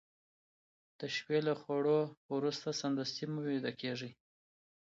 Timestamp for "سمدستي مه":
2.81-3.39